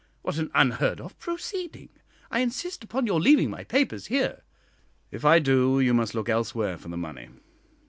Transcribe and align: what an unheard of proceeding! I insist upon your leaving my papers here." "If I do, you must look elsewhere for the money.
what 0.23 0.39
an 0.39 0.49
unheard 0.55 0.99
of 0.99 1.15
proceeding! 1.19 1.89
I 2.31 2.39
insist 2.39 2.83
upon 2.83 3.05
your 3.05 3.21
leaving 3.21 3.51
my 3.51 3.63
papers 3.63 4.07
here." 4.07 4.41
"If 5.11 5.23
I 5.23 5.37
do, 5.37 5.79
you 5.79 5.93
must 5.93 6.15
look 6.15 6.27
elsewhere 6.27 6.79
for 6.79 6.87
the 6.87 6.97
money. 6.97 7.29